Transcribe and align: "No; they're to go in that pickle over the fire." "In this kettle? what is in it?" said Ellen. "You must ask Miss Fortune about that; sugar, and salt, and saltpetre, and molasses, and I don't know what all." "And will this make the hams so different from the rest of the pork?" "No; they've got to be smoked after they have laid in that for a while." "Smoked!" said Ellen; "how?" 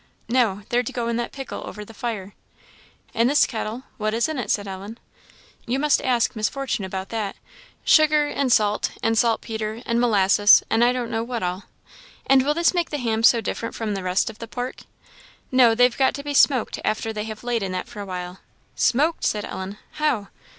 "No; 0.27 0.63
they're 0.69 0.81
to 0.81 0.91
go 0.91 1.07
in 1.09 1.17
that 1.17 1.31
pickle 1.31 1.61
over 1.63 1.85
the 1.85 1.93
fire." 1.93 2.33
"In 3.13 3.27
this 3.27 3.45
kettle? 3.45 3.83
what 3.97 4.15
is 4.15 4.27
in 4.27 4.39
it?" 4.39 4.49
said 4.49 4.67
Ellen. 4.67 4.97
"You 5.67 5.77
must 5.77 6.01
ask 6.01 6.35
Miss 6.35 6.49
Fortune 6.49 6.85
about 6.85 7.09
that; 7.09 7.35
sugar, 7.83 8.25
and 8.25 8.51
salt, 8.51 8.93
and 9.03 9.15
saltpetre, 9.15 9.83
and 9.85 10.01
molasses, 10.01 10.63
and 10.71 10.83
I 10.83 10.91
don't 10.91 11.11
know 11.11 11.23
what 11.23 11.43
all." 11.43 11.65
"And 12.25 12.43
will 12.43 12.55
this 12.55 12.73
make 12.73 12.89
the 12.89 12.97
hams 12.97 13.27
so 13.27 13.41
different 13.41 13.75
from 13.75 13.93
the 13.93 14.01
rest 14.01 14.27
of 14.31 14.39
the 14.39 14.47
pork?" 14.47 14.81
"No; 15.51 15.75
they've 15.75 15.95
got 15.95 16.15
to 16.15 16.23
be 16.23 16.33
smoked 16.33 16.79
after 16.83 17.13
they 17.13 17.25
have 17.25 17.43
laid 17.43 17.61
in 17.61 17.71
that 17.73 17.87
for 17.87 17.99
a 17.99 18.05
while." 18.07 18.39
"Smoked!" 18.75 19.23
said 19.23 19.45
Ellen; 19.45 19.77
"how?" 19.91 20.29